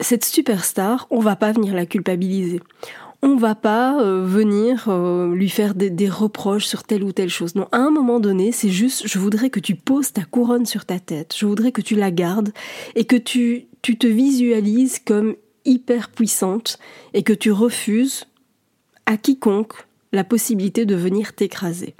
cette 0.00 0.24
superstar, 0.24 1.06
on 1.10 1.20
va 1.20 1.36
pas 1.36 1.52
venir 1.52 1.74
la 1.74 1.86
culpabiliser. 1.86 2.60
On 3.22 3.36
va 3.36 3.54
pas 3.54 4.00
euh, 4.00 4.24
venir 4.24 4.86
euh, 4.88 5.34
lui 5.34 5.50
faire 5.50 5.74
des, 5.74 6.08
reproches 6.08 6.64
sur 6.64 6.84
telle 6.84 7.04
ou 7.04 7.12
telle 7.12 7.28
chose. 7.28 7.54
Non, 7.54 7.68
à 7.70 7.76
un 7.76 7.90
moment 7.90 8.18
donné, 8.18 8.50
c'est 8.50 8.70
juste, 8.70 9.06
je 9.06 9.18
voudrais 9.18 9.50
que 9.50 9.60
tu 9.60 9.74
poses 9.74 10.12
ta 10.12 10.24
couronne 10.24 10.64
sur 10.64 10.86
ta 10.86 10.98
tête. 10.98 11.34
Je 11.36 11.44
voudrais 11.44 11.70
que 11.70 11.82
tu 11.82 11.96
la 11.96 12.10
gardes 12.10 12.52
et 12.94 13.04
que 13.04 13.16
tu, 13.16 13.66
tu 13.82 13.98
te 13.98 14.06
visualises 14.06 14.98
comme 14.98 15.34
hyper 15.66 16.08
puissante 16.08 16.78
et 17.12 17.22
que 17.22 17.34
tu 17.34 17.52
refuses 17.52 18.24
à 19.04 19.18
quiconque 19.18 19.74
la 20.12 20.24
possibilité 20.24 20.86
de 20.86 20.94
venir 20.94 21.34
t'écraser 21.34 21.94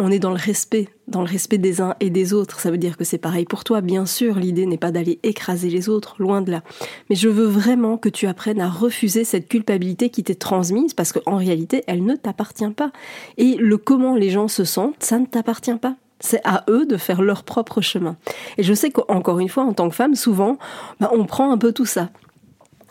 on 0.00 0.10
est 0.10 0.18
dans 0.18 0.30
le 0.30 0.36
respect, 0.36 0.88
dans 1.08 1.20
le 1.20 1.28
respect 1.28 1.58
des 1.58 1.80
uns 1.80 1.94
et 2.00 2.10
des 2.10 2.32
autres. 2.32 2.58
Ça 2.60 2.70
veut 2.70 2.78
dire 2.78 2.96
que 2.96 3.04
c'est 3.04 3.18
pareil 3.18 3.44
pour 3.44 3.64
toi. 3.64 3.80
Bien 3.80 4.06
sûr, 4.06 4.36
l'idée 4.36 4.66
n'est 4.66 4.78
pas 4.78 4.90
d'aller 4.90 5.20
écraser 5.22 5.68
les 5.68 5.88
autres, 5.88 6.16
loin 6.18 6.40
de 6.40 6.50
là. 6.50 6.62
Mais 7.08 7.16
je 7.16 7.28
veux 7.28 7.46
vraiment 7.46 7.98
que 7.98 8.08
tu 8.08 8.26
apprennes 8.26 8.60
à 8.60 8.68
refuser 8.68 9.24
cette 9.24 9.48
culpabilité 9.48 10.08
qui 10.08 10.24
t'est 10.24 10.34
transmise 10.34 10.94
parce 10.94 11.12
qu'en 11.12 11.36
réalité, 11.36 11.84
elle 11.86 12.04
ne 12.04 12.16
t'appartient 12.16 12.70
pas. 12.70 12.92
Et 13.36 13.56
le 13.56 13.76
comment 13.76 14.16
les 14.16 14.30
gens 14.30 14.48
se 14.48 14.64
sentent, 14.64 15.02
ça 15.02 15.18
ne 15.18 15.26
t'appartient 15.26 15.76
pas. 15.76 15.96
C'est 16.18 16.40
à 16.44 16.64
eux 16.68 16.86
de 16.86 16.96
faire 16.96 17.22
leur 17.22 17.44
propre 17.44 17.80
chemin. 17.80 18.16
Et 18.58 18.62
je 18.62 18.74
sais 18.74 18.90
qu'encore 18.90 19.38
une 19.38 19.48
fois, 19.48 19.64
en 19.64 19.72
tant 19.72 19.88
que 19.88 19.94
femme, 19.94 20.14
souvent, 20.14 20.58
bah, 20.98 21.10
on 21.12 21.24
prend 21.24 21.52
un 21.52 21.58
peu 21.58 21.72
tout 21.72 21.86
ça. 21.86 22.10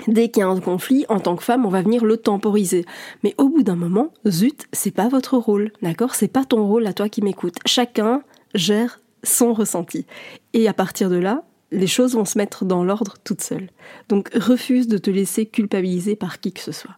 Dès 0.08 0.30
qu'il 0.30 0.42
y 0.42 0.44
a 0.44 0.48
un 0.48 0.60
conflit, 0.60 1.06
en 1.10 1.20
tant 1.20 1.36
que 1.36 1.44
femme, 1.44 1.66
on 1.66 1.70
va 1.70 1.82
venir 1.82 2.06
le 2.06 2.18
temporiser. 2.18 2.86
Mais 3.24 3.36
au 3.38 3.50
bout 3.50 3.64
d'un 3.64 3.76
moment, 3.76 4.14
zut, 4.28 4.68
c'est 4.72 4.92
pas 4.92 5.10
votre 5.10 5.38
rôle, 5.38 5.72
d'accord? 5.82 6.16
C'est 6.16 6.30
pas 6.30 6.46
ton 6.46 6.66
rôle 6.66 6.88
à 6.88 6.94
toi 6.94 7.10
qui 7.10 7.22
m'écoute. 7.22 7.58
Chacun 7.66 8.24
gère 8.56 9.02
son 9.24 9.54
ressenti. 9.54 10.06
Et 10.54 10.68
à 10.68 10.74
partir 10.74 11.10
de 11.10 11.18
là, 11.18 11.44
les 11.72 11.88
choses 11.88 12.16
vont 12.16 12.26
se 12.26 12.38
mettre 12.38 12.66
dans 12.66 12.84
l'ordre 12.84 13.16
toutes 13.24 13.42
seules. 13.42 13.70
Donc 14.08 14.30
refuse 14.34 14.88
de 14.88 14.98
te 14.98 15.10
laisser 15.10 15.46
culpabiliser 15.46 16.16
par 16.16 16.40
qui 16.40 16.54
que 16.54 16.62
ce 16.62 16.72
soit. 16.72 16.96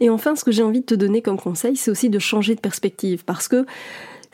Et 0.00 0.10
enfin, 0.10 0.36
ce 0.36 0.44
que 0.44 0.52
j'ai 0.52 0.62
envie 0.62 0.80
de 0.80 0.86
te 0.86 0.94
donner 0.94 1.22
comme 1.22 1.38
conseil, 1.38 1.76
c'est 1.76 1.90
aussi 1.90 2.10
de 2.10 2.18
changer 2.18 2.54
de 2.54 2.60
perspective. 2.60 3.24
Parce 3.24 3.48
que 3.48 3.66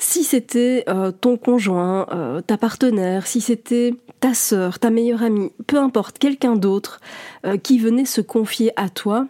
si 0.00 0.24
c'était 0.24 0.82
euh, 0.88 1.12
ton 1.12 1.36
conjoint, 1.36 2.06
euh, 2.10 2.40
ta 2.40 2.56
partenaire, 2.56 3.26
si 3.26 3.42
c'était 3.42 3.94
ta 4.18 4.32
sœur, 4.32 4.78
ta 4.78 4.88
meilleure 4.88 5.22
amie, 5.22 5.52
peu 5.66 5.78
importe, 5.78 6.18
quelqu'un 6.18 6.56
d'autre 6.56 7.00
euh, 7.44 7.58
qui 7.58 7.78
venait 7.78 8.06
se 8.06 8.22
confier 8.22 8.72
à 8.76 8.88
toi 8.88 9.28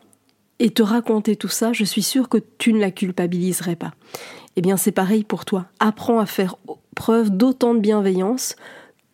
et 0.60 0.70
te 0.70 0.82
raconter 0.82 1.34
tout 1.34 1.48
ça, 1.48 1.72
je 1.72 1.82
suis 1.82 2.04
sûre 2.04 2.28
que 2.28 2.38
tu 2.58 2.72
ne 2.72 2.78
la 2.78 2.92
culpabiliserais 2.92 3.74
pas. 3.74 3.92
Eh 4.54 4.60
bien, 4.60 4.76
c'est 4.76 4.92
pareil 4.92 5.24
pour 5.24 5.44
toi. 5.44 5.66
Apprends 5.80 6.20
à 6.20 6.26
faire 6.26 6.56
preuve 6.94 7.30
d'autant 7.30 7.74
de 7.74 7.80
bienveillance 7.80 8.54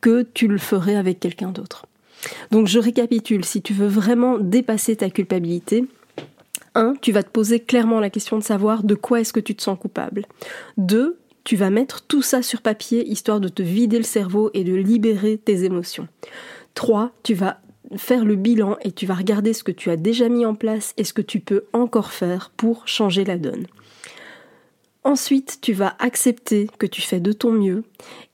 que 0.03 0.27
tu 0.35 0.49
le 0.49 0.59
ferais 0.59 0.97
avec 0.97 1.21
quelqu'un 1.21 1.53
d'autre. 1.53 1.87
Donc, 2.51 2.67
je 2.67 2.79
récapitule. 2.79 3.47
Si 3.47 3.63
tu 3.63 3.73
veux 3.73 3.87
vraiment 3.87 4.37
dépasser 4.39 4.97
ta 4.97 5.09
culpabilité, 5.09 5.87
1. 6.75 6.97
Tu 7.01 7.13
vas 7.13 7.23
te 7.23 7.31
poser 7.31 7.61
clairement 7.61 8.01
la 8.01 8.11
question 8.11 8.37
de 8.37 8.43
savoir 8.45 8.83
de 8.83 8.95
quoi 8.95 9.21
est-ce 9.21 9.33
que 9.33 9.41
tu 9.41 9.55
te 9.55 9.63
sens 9.63 9.79
coupable. 9.79 10.27
2 10.77 11.17
tu 11.47 11.55
vas 11.55 11.71
mettre 11.71 12.03
tout 12.03 12.23
ça 12.23 12.43
sur 12.43 12.61
papier 12.61 13.09
histoire 13.09 13.39
de 13.39 13.47
te 13.47 13.63
vider 13.63 13.99
le 13.99 14.05
cerveau 14.05 14.51
et 14.53 14.65
de 14.65 14.75
libérer 14.75 15.39
tes 15.39 15.63
émotions. 15.63 16.09
3. 16.75 17.13
Tu 17.23 17.35
vas 17.35 17.61
faire 17.95 18.25
le 18.25 18.35
bilan 18.35 18.77
et 18.83 18.91
tu 18.91 19.07
vas 19.07 19.15
regarder 19.15 19.53
ce 19.53 19.63
que 19.63 19.71
tu 19.71 19.89
as 19.91 19.97
déjà 19.97 20.29
mis 20.29 20.45
en 20.45 20.57
place 20.57 20.93
et 20.97 21.05
ce 21.05 21.13
que 21.13 21.23
tu 21.23 21.39
peux 21.39 21.67
encore 21.73 22.11
faire 22.11 22.51
pour 22.57 22.89
changer 22.89 23.25
la 23.25 23.39
donne. 23.39 23.69
Ensuite, 25.05 25.61
tu 25.63 25.73
vas 25.73 25.95
accepter 26.01 26.69
que 26.79 26.87
tu 26.87 27.01
fais 27.01 27.21
de 27.21 27.31
ton 27.31 27.53
mieux. 27.53 27.85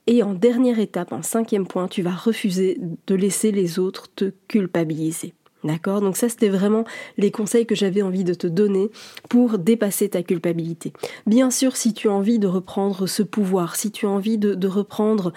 Et 0.07 0.23
en 0.23 0.33
dernière 0.33 0.79
étape, 0.79 1.13
en 1.13 1.21
cinquième 1.21 1.67
point, 1.67 1.87
tu 1.87 2.01
vas 2.01 2.15
refuser 2.15 2.79
de 3.05 3.13
laisser 3.13 3.51
les 3.51 3.77
autres 3.77 4.07
te 4.15 4.33
culpabiliser. 4.47 5.35
D'accord? 5.63 6.01
Donc 6.01 6.17
ça, 6.17 6.27
c'était 6.27 6.49
vraiment 6.49 6.83
les 7.17 7.31
conseils 7.31 7.65
que 7.65 7.75
j'avais 7.75 8.01
envie 8.01 8.23
de 8.23 8.33
te 8.33 8.47
donner 8.47 8.89
pour 9.29 9.57
dépasser 9.57 10.09
ta 10.09 10.21
culpabilité. 10.21 10.91
Bien 11.25 11.51
sûr, 11.51 11.77
si 11.77 11.93
tu 11.93 12.09
as 12.09 12.11
envie 12.11 12.39
de 12.39 12.47
reprendre 12.47 13.07
ce 13.07 13.23
pouvoir, 13.23 13.75
si 13.75 13.91
tu 13.91 14.05
as 14.05 14.09
envie 14.09 14.37
de, 14.37 14.67
reprendre 14.67 15.33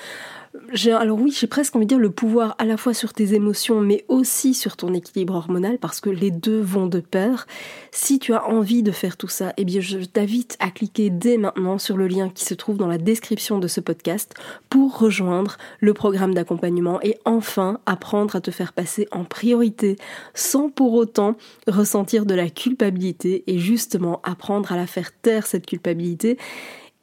alors 0.93 1.19
oui, 1.19 1.31
j'ai 1.31 1.47
presque 1.47 1.77
envie 1.77 1.87
de 1.87 1.91
dire 1.91 1.99
le 1.99 2.11
pouvoir 2.11 2.55
à 2.59 2.65
la 2.65 2.77
fois 2.77 2.95
sur 2.95 3.13
tes 3.13 3.35
émotions, 3.35 3.81
mais 3.81 4.05
aussi 4.09 4.55
sur 4.55 4.77
ton 4.77 4.95
équilibre 4.95 5.35
hormonal, 5.35 5.79
parce 5.79 6.01
que 6.01 6.11
les 6.11 6.31
deux 6.31 6.61
vont 6.61 6.87
de 6.87 7.01
pair. 7.01 7.47
Si 7.91 8.19
tu 8.19 8.35
as 8.35 8.47
envie 8.49 8.83
de 8.83 8.93
faire 8.93 9.17
tout 9.17 9.29
ça, 9.29 9.53
eh 9.57 9.65
bien, 9.65 9.81
je 9.81 9.99
t'invite 9.99 10.57
à 10.61 10.71
cliquer 10.71 11.11
dès 11.11 11.39
maintenant 11.39 11.79
sur 11.79 11.97
le 11.97 12.07
lien 12.07 12.29
qui 12.29 12.45
se 12.45 12.55
trouve 12.55 12.77
dans 12.77 12.87
la 12.87 12.99
description 12.99 13.59
de 13.59 13.69
ce 13.69 13.81
podcast 13.81 14.35
pour 14.71 14.99
rejoindre 14.99 15.57
le 15.81 15.95
programme 15.95 16.35
d'accompagnement 16.35 17.01
et 17.03 17.19
enfin 17.25 17.81
apprendre 17.87 18.37
à 18.37 18.41
te 18.41 18.51
faire 18.51 18.73
passer 18.73 19.09
en 19.11 19.25
priorité 19.25 19.97
sans 20.35 20.69
pour 20.69 20.95
autant 20.95 21.37
ressentir 21.67 22.27
de 22.27 22.35
la 22.35 22.51
culpabilité 22.51 23.45
et 23.47 23.59
justement 23.59 24.21
apprendre 24.25 24.73
à 24.73 24.77
la 24.77 24.87
faire 24.87 25.11
taire 25.13 25.47
cette 25.47 25.67
culpabilité 25.67 26.39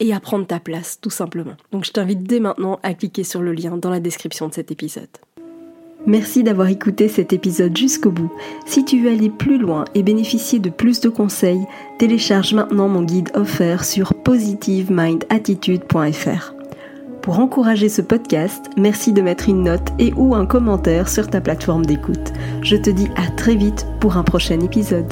et 0.04 0.12
à 0.12 0.20
prendre 0.20 0.46
ta 0.46 0.60
place, 0.60 0.98
tout 1.00 1.10
simplement. 1.10 1.54
Donc 1.72 1.84
je 1.84 1.92
t'invite 1.92 2.24
dès 2.24 2.40
maintenant 2.40 2.78
à 2.82 2.94
cliquer 2.94 3.24
sur 3.24 3.40
le 3.40 3.52
lien 3.52 3.76
dans 3.76 3.90
la 3.90 4.00
description 4.00 4.48
de 4.48 4.54
cet 4.54 4.70
épisode. 4.70 5.08
Merci 6.06 6.42
d'avoir 6.42 6.68
écouté 6.68 7.08
cet 7.08 7.32
épisode 7.32 7.74
jusqu'au 7.74 8.10
bout. 8.10 8.30
Si 8.66 8.84
tu 8.84 9.00
veux 9.00 9.10
aller 9.10 9.30
plus 9.30 9.56
loin 9.56 9.86
et 9.94 10.02
bénéficier 10.02 10.58
de 10.58 10.68
plus 10.68 11.00
de 11.00 11.08
conseils, 11.08 11.64
télécharge 11.98 12.52
maintenant 12.52 12.88
mon 12.88 13.02
guide 13.02 13.30
offert 13.34 13.84
sur 13.84 14.12
positivemindattitude.fr. 14.12 16.54
Pour 17.22 17.40
encourager 17.40 17.88
ce 17.88 18.02
podcast, 18.02 18.66
merci 18.76 19.14
de 19.14 19.22
mettre 19.22 19.48
une 19.48 19.62
note 19.62 19.94
et 19.98 20.12
ou 20.12 20.34
un 20.34 20.44
commentaire 20.44 21.08
sur 21.08 21.28
ta 21.28 21.40
plateforme 21.40 21.86
d'écoute. 21.86 22.34
Je 22.60 22.76
te 22.76 22.90
dis 22.90 23.08
à 23.16 23.30
très 23.30 23.54
vite 23.54 23.86
pour 23.98 24.18
un 24.18 24.24
prochain 24.24 24.60
épisode. 24.60 25.10